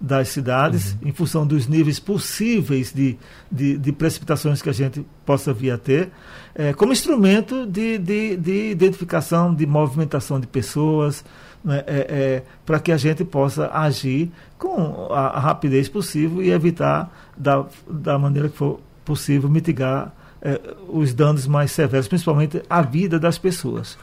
[0.00, 1.08] das cidades, uhum.
[1.08, 3.16] em função dos níveis possíveis de,
[3.50, 6.10] de, de, precipitações que a gente possa vir a ter,
[6.54, 11.24] é, como instrumento de, de, de identificação, de movimentação de pessoas,
[11.64, 16.50] né, é, é, para que a gente possa agir com a, a, rapidez possível e
[16.50, 20.12] evitar, da, da maneira que for possível, mitigar
[20.42, 23.96] é, os danos mais severos, principalmente a vida das pessoas.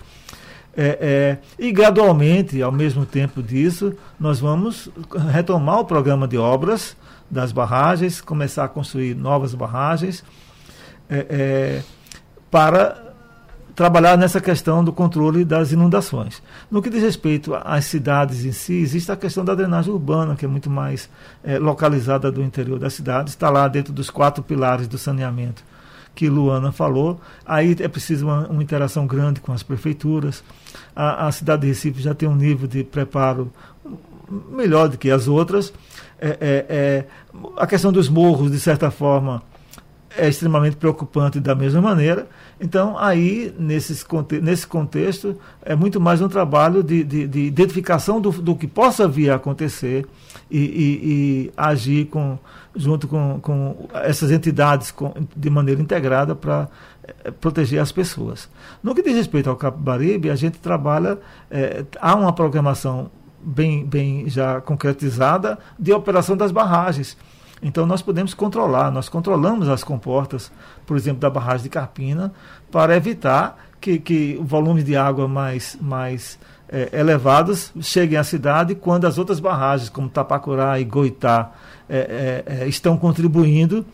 [0.76, 4.90] É, é, e gradualmente, ao mesmo tempo disso, nós vamos
[5.32, 6.96] retomar o programa de obras
[7.30, 10.24] das barragens, começar a construir novas barragens.
[11.10, 11.84] É, é
[12.50, 13.10] para
[13.76, 16.42] trabalhar nessa questão do controle das inundações.
[16.70, 20.46] No que diz respeito às cidades em si, existe a questão da drenagem urbana, que
[20.46, 21.10] é muito mais
[21.44, 25.64] é, localizada do interior da cidade, está lá dentro dos quatro pilares do saneamento
[26.20, 27.18] que Luana falou.
[27.46, 30.44] Aí é preciso uma, uma interação grande com as prefeituras.
[30.94, 33.50] A, a, cidade de Recife já tem um nível de preparo
[34.52, 35.72] melhor do que as outras.
[36.20, 37.06] É, é, é
[37.56, 39.42] a questão dos morros, de certa forma,
[40.18, 42.28] é extremamente preocupante da mesma maneira.
[42.62, 44.06] Então, aí, nesses,
[44.42, 49.08] nesse contexto, é muito mais um trabalho de, de, de identificação do, do, que possa
[49.08, 50.06] vir a acontecer
[50.52, 52.38] e, e, e agir com,
[52.76, 56.68] junto com, com essas entidades com, de maneira integrada para
[57.24, 58.50] é, proteger as pessoas.
[58.84, 61.18] No que diz respeito ao Capibaribe, a gente trabalha,
[61.50, 63.10] é, há uma programação
[63.42, 67.16] bem, bem já concretizada de operação das barragens.
[67.62, 70.52] Então nós podemos controlar, nós controlamos as comportas,
[70.86, 72.32] por exemplo, da barragem de Carpina,
[72.72, 78.76] para evitar que, que o volume de água mais, mais é, elevados cheguem à cidade
[78.76, 81.52] quando as outras barragens, como Tapacurá e Goitá,
[81.90, 83.86] é, é, estão contribuindo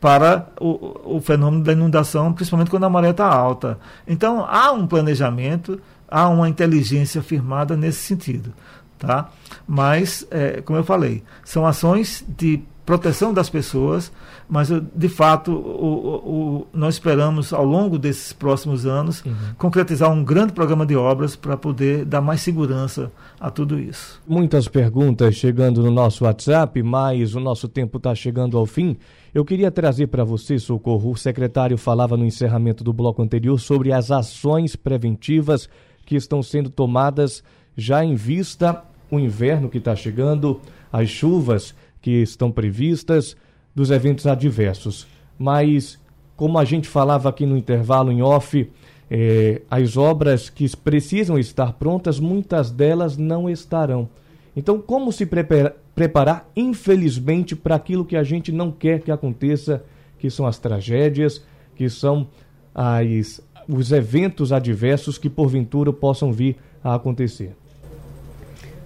[0.00, 3.78] para o, o, fenômeno da inundação, principalmente quando a maré está alta.
[4.06, 8.52] Então há um planejamento, há uma inteligência firmada nesse sentido
[8.98, 9.30] tá?
[9.66, 14.12] Mas, é, como eu falei, são ações de proteção das pessoas,
[14.48, 19.34] mas de fato o, o, nós esperamos ao longo desses próximos anos uhum.
[19.58, 24.22] concretizar um grande programa de obras para poder dar mais segurança a tudo isso.
[24.24, 28.96] Muitas perguntas chegando no nosso WhatsApp, mas o nosso tempo está chegando ao fim.
[29.34, 33.92] Eu queria trazer para você, Socorro, o secretário falava no encerramento do bloco anterior sobre
[33.92, 35.68] as ações preventivas
[36.06, 37.42] que estão sendo tomadas
[37.76, 40.60] já em vista o inverno que está chegando,
[40.92, 43.36] as chuvas que estão previstas,
[43.74, 45.06] dos eventos adversos.
[45.38, 45.98] Mas,
[46.34, 48.70] como a gente falava aqui no intervalo em off,
[49.10, 54.08] é, as obras que precisam estar prontas, muitas delas não estarão.
[54.56, 59.84] Então, como se prepara, preparar, infelizmente, para aquilo que a gente não quer que aconteça,
[60.18, 62.26] que são as tragédias, que são
[62.74, 67.54] as, os eventos adversos que porventura possam vir a acontecer?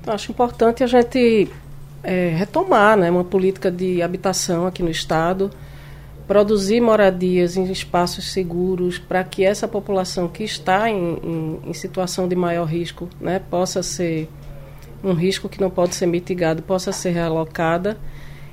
[0.00, 1.48] Então, acho importante a gente
[2.02, 5.50] é, retomar né, uma política de habitação aqui no Estado,
[6.26, 12.28] produzir moradias em espaços seguros para que essa população que está em, em, em, situação
[12.28, 14.28] de maior risco né, possa ser
[15.02, 17.98] um risco que não pode ser mitigado, possa ser realocada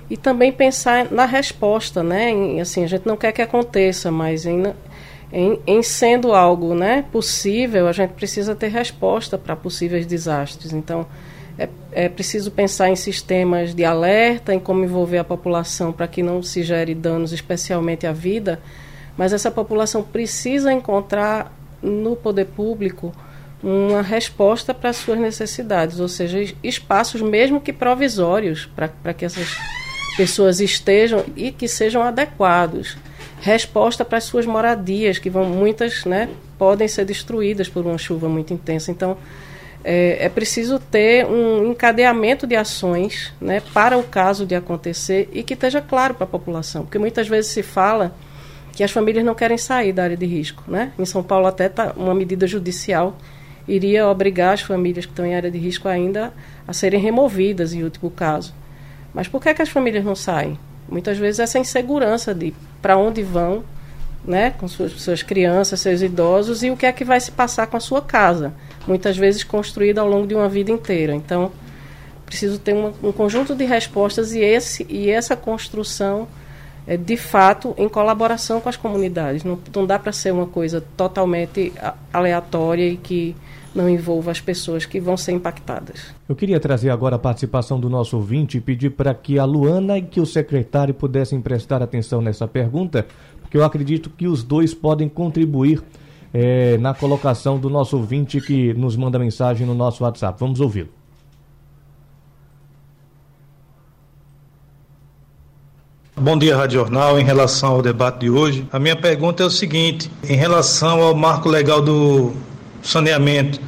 [0.10, 2.30] e também pensar na resposta, né?
[2.30, 4.64] Em, assim, a gente não quer que aconteça, mas em,
[5.32, 10.72] em, em, sendo algo né, possível, a gente precisa ter resposta para possíveis desastres.
[10.72, 11.06] Então,
[11.58, 16.22] é, é preciso pensar em sistemas de alerta, em como envolver a população para que
[16.22, 18.60] não se gere danos, especialmente à vida,
[19.18, 21.52] mas essa população precisa encontrar
[21.82, 23.12] no poder público
[23.64, 29.58] uma resposta para as suas necessidades, ou seja, espaços mesmo que provisórios para que essas
[30.16, 32.98] pessoas estejam e que sejam adequados.
[33.42, 38.30] Resposta para as suas moradias, que vão muitas, né, podem ser destruídas por uma chuva
[38.30, 38.92] muito intensa.
[38.92, 39.18] Então,
[39.84, 45.44] é, é, preciso ter um encadeamento de ações né, para o caso de acontecer e
[45.44, 46.84] que esteja claro para a população.
[46.84, 48.16] Porque muitas vezes se fala
[48.74, 50.64] que as famílias não querem sair da área de risco.
[50.68, 50.92] Né?
[51.00, 53.18] Em São Paulo, até tá, uma medida judicial
[53.68, 56.34] iria obrigar as famílias que estão em área de risco ainda
[56.68, 58.54] a serem removidas, em último caso.
[59.14, 60.58] Mas por que, é que as famílias não saem?
[60.88, 63.64] Muitas vezes essa insegurança de para onde vão,
[64.28, 67.66] né, com suas, suas crianças, seus idosos e o que é que vai se passar
[67.68, 68.54] com a sua casa
[68.88, 71.14] muitas vezes construída ao longo de uma vida inteira.
[71.14, 71.52] Então,
[72.26, 76.28] preciso ter um, um conjunto de respostas e, esse, e essa construção
[76.88, 79.44] é, de fato em colaboração com as comunidades.
[79.44, 81.74] Não, não dá para ser uma coisa totalmente
[82.14, 83.36] aleatória e que
[83.76, 86.16] não envolva as pessoas que vão ser impactadas.
[86.28, 90.00] Eu queria trazer agora a participação do nosso ouvinte e pedir para que a Luana
[90.00, 93.06] e que o secretário pudessem prestar atenção nessa pergunta,
[93.48, 95.82] porque eu acredito que os dois podem contribuir
[96.34, 100.38] é, na colocação do nosso ouvinte que nos manda mensagem no nosso WhatsApp.
[100.38, 100.90] Vamos ouvi-lo.
[106.14, 107.18] Bom dia, Rádio Jornal.
[107.18, 111.16] Em relação ao debate de hoje, a minha pergunta é o seguinte: em relação ao
[111.16, 112.34] marco legal do
[112.82, 113.62] saneamento,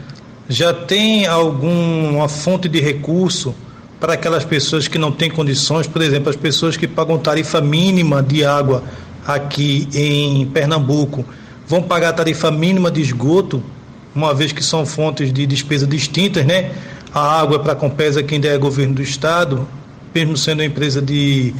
[0.49, 3.55] já tem alguma fonte de recurso
[3.97, 8.21] para aquelas pessoas que não têm condições, por exemplo, as pessoas que pagam tarifa mínima
[8.21, 8.83] de água
[9.25, 11.25] aqui em Pernambuco?
[11.69, 13.61] vão pagar a tarifa mínima de esgoto,
[14.15, 16.71] uma vez que são fontes de despesa distintas, né?
[17.13, 19.67] A água para a Compesa quem der é governo do estado,
[20.13, 21.53] mesmo sendo uma empresa de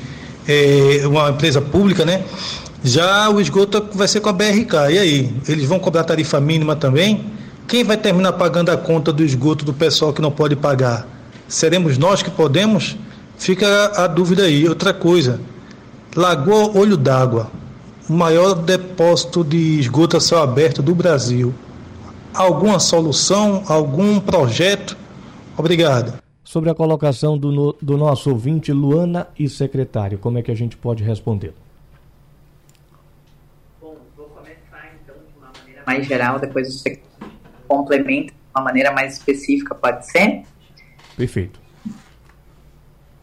[0.47, 2.23] é, uma empresa pública, né?
[2.83, 4.73] Já o esgoto vai ser com a BRK.
[4.89, 5.33] E aí?
[5.47, 7.25] Eles vão cobrar tarifa mínima também?
[7.67, 11.07] Quem vai terminar pagando a conta do esgoto do pessoal que não pode pagar?
[11.47, 12.97] Seremos nós que podemos?
[13.37, 14.67] Fica a dúvida aí.
[14.67, 15.39] Outra coisa,
[16.15, 17.51] Lagoa Olho d'Água,
[18.09, 21.53] o maior depósito de esgoto a céu aberto do Brasil.
[22.33, 24.97] Alguma solução, algum projeto?
[25.55, 26.19] Obrigado.
[26.43, 30.75] Sobre a colocação do, do nosso ouvinte, Luana e secretário, como é que a gente
[30.75, 31.53] pode responder?
[33.79, 36.99] Bom, vou começar então de uma maneira mais geral, depois você
[37.67, 40.41] complementa de uma maneira mais específica, pode ser?
[41.15, 41.59] Perfeito.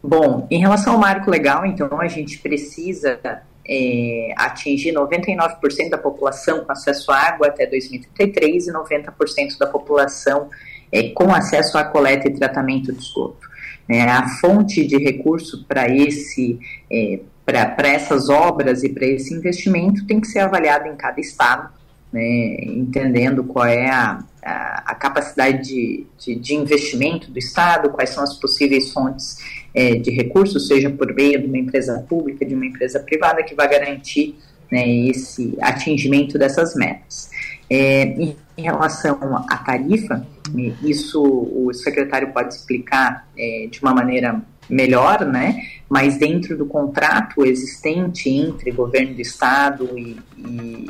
[0.07, 3.19] Bom, em relação ao marco legal, então a gente precisa
[3.67, 10.49] é, atingir 99% da população com acesso à água até 2033 e 90% da população
[10.93, 13.49] é, com acesso à coleta e tratamento de esgoto.
[13.89, 16.57] É, a fonte de recurso para esse
[16.89, 21.69] é, para essas obras e para esse investimento tem que ser avaliado em cada estado,
[22.11, 28.09] né, entendendo qual é a, a, a capacidade de, de, de, investimento do Estado, quais
[28.09, 29.37] são as possíveis fontes
[29.77, 33.53] é, de recursos, seja por meio de uma empresa pública, de uma empresa privada, que
[33.53, 34.35] vai garantir
[34.71, 37.29] né, esse atingimento dessas metas.
[37.69, 40.25] É, em relação à tarifa,
[40.81, 45.61] isso o secretário pode explicar é, de uma maneira melhor, né?
[45.87, 50.87] Mas dentro do contrato existente entre governo do estado e, e,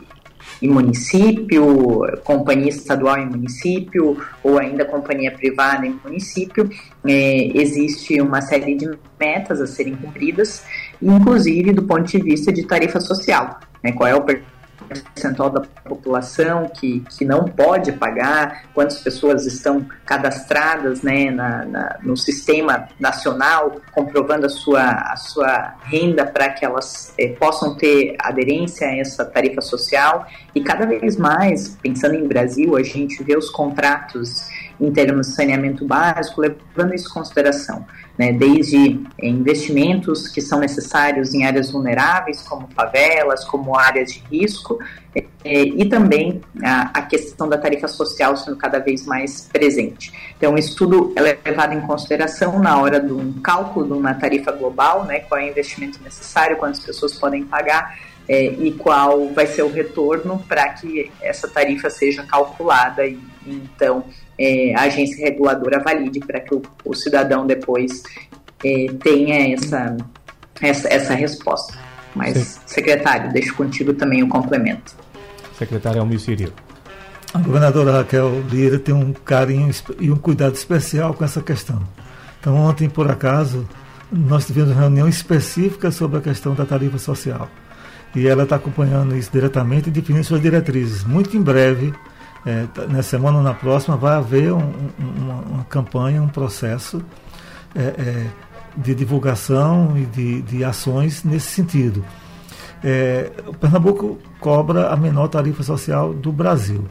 [0.61, 6.69] e município, companhia estadual e município, ou ainda companhia privada e município,
[7.05, 8.89] é, existe uma série de
[9.19, 10.63] metas a serem cumpridas,
[11.01, 13.59] inclusive do ponto de vista de tarifa social.
[13.83, 13.91] Né?
[13.91, 14.21] Qual é o
[14.85, 21.97] percentual da população que, que não pode pagar, quantas pessoas estão cadastradas né, na, na
[22.01, 28.15] no sistema nacional, comprovando a sua, a sua renda para que elas eh, possam ter
[28.19, 30.25] aderência a essa tarifa social.
[30.53, 34.47] E cada vez mais, pensando em Brasil, a gente vê os contratos
[34.79, 37.85] em termos de saneamento básico, levando isso em consideração,
[38.17, 44.23] né, desde eh, investimentos que são necessários em áreas vulneráveis, como favelas, como áreas de
[44.31, 44.79] risco,
[45.43, 50.11] é, e também a, a, questão da tarifa social sendo cada vez mais presente.
[50.37, 54.51] Então, isso tudo é levado em consideração na hora de um cálculo de uma tarifa
[54.51, 57.97] global, né, qual é o investimento necessário, quantas pessoas podem pagar,
[58.27, 64.03] é, e qual vai ser o retorno para que essa tarifa seja calculada e, então
[64.39, 68.03] é, a agência reguladora valide para que o, o, cidadão depois
[68.63, 69.97] é, tenha essa,
[70.61, 71.77] essa, essa resposta.
[72.15, 72.59] Mas, Sim.
[72.65, 74.95] secretário, deixo contigo também o complemento.
[75.57, 76.53] Secretário Almir Cirilo.
[77.33, 79.69] A governadora Raquel Lira tem um carinho
[79.99, 81.81] e um cuidado especial com essa questão.
[82.39, 83.67] Então, ontem, por acaso,
[84.11, 87.49] nós tivemos uma reunião específica sobre a questão da tarifa social.
[88.15, 91.03] E ela está acompanhando isso diretamente e definindo suas diretrizes.
[91.03, 91.93] Muito em breve,
[92.47, 97.03] é, na semana ou na próxima, vai haver um, uma, uma, campanha, um processo
[97.75, 98.27] é, é,
[98.77, 102.05] de divulgação e de, de ações nesse sentido.
[102.81, 106.85] É, o Pernambuco cobra a menor tarifa social do Brasil.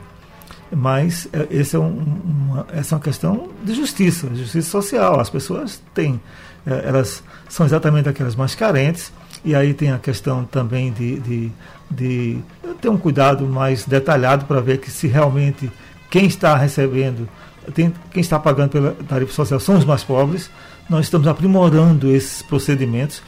[0.70, 5.18] Mas é, esse é um, uma, essa é uma questão de justiça, justiça social.
[5.18, 6.20] As pessoas têm,
[6.66, 9.10] é, elas são exatamente aquelas mais carentes,
[9.42, 11.52] e aí tem a questão também de, de,
[11.90, 12.38] de
[12.80, 15.70] ter um cuidado mais detalhado para ver que se realmente
[16.10, 17.28] quem está recebendo,
[17.74, 20.50] tem, quem está pagando pela tarifa social são os mais pobres.
[20.88, 23.22] Nós estamos aprimorando esses procedimentos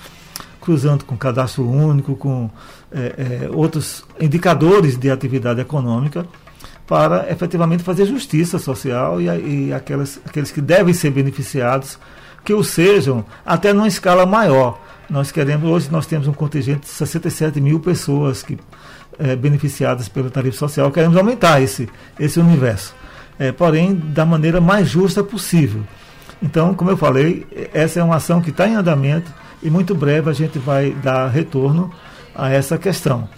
[0.69, 2.51] cruzando com cadastro único, com
[2.93, 6.27] é, é, outros indicadores de atividade econômica,
[6.87, 9.27] para efetivamente fazer justiça social e,
[9.69, 11.99] e aquelas, aqueles que devem ser beneficiados,
[12.45, 14.79] que o sejam até numa escala maior.
[15.09, 18.59] Nós queremos, hoje nós temos um contingente de 67 mil pessoas que,
[19.19, 21.89] é, beneficiadas pela tarifa social, queremos aumentar esse,
[22.21, 22.95] esse universo,
[23.39, 25.83] é, porém da maneira mais justa possível.
[26.43, 29.33] Então, como eu falei, essa é uma ação que está em andamento,
[29.63, 31.91] e muito breve a gente vai dar retorno
[32.35, 33.29] a essa questão.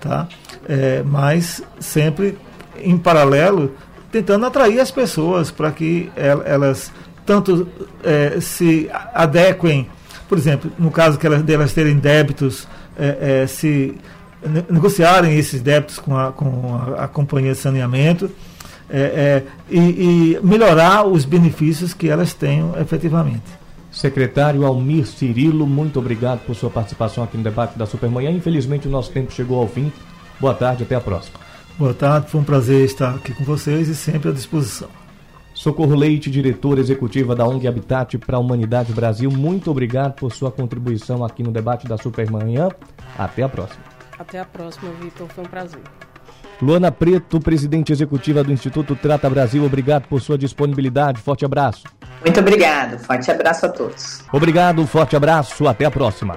[0.00, 0.28] Tá?
[0.68, 2.38] É, mas sempre
[2.78, 3.74] em paralelo,
[4.12, 6.92] tentando atrair as pessoas para que elas
[7.26, 7.68] tanto
[8.04, 9.90] é, se adequem,
[10.28, 12.66] por exemplo, no caso que elas, delas terem débitos,
[12.98, 13.94] é, é, se
[14.70, 18.30] negociarem esses débitos com a, com a, a companhia de saneamento
[18.88, 23.44] é, é, e, e melhorar os benefícios que elas tenham efetivamente.
[23.90, 28.30] Secretário Almir Cirilo, muito obrigado por sua participação aqui no debate da Supermanhã.
[28.30, 29.90] Infelizmente o nosso tempo chegou ao fim.
[30.38, 31.38] Boa tarde, até a próxima.
[31.78, 35.05] Boa tarde, foi um prazer estar aqui com vocês e sempre à disposição.
[35.56, 40.52] Socorro Leite, diretora executiva da ONG Habitat para a Humanidade Brasil, muito obrigado por sua
[40.52, 42.68] contribuição aqui no debate da Supermanhã.
[43.16, 43.82] Até a próxima.
[44.18, 45.26] Até a próxima, Vitor.
[45.28, 45.80] Foi um prazer.
[46.60, 51.22] Luana Preto, presidente executiva do Instituto Trata Brasil, obrigado por sua disponibilidade.
[51.22, 51.84] Forte abraço.
[52.22, 52.98] Muito obrigado.
[52.98, 54.22] Forte abraço a todos.
[54.30, 55.66] Obrigado, forte abraço.
[55.66, 56.36] Até a próxima.